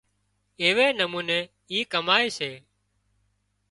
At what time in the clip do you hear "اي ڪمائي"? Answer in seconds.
1.71-2.27